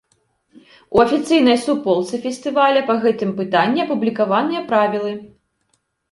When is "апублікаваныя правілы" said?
3.83-5.13